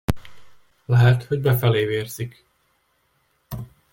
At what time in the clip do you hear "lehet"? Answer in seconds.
0.85-1.23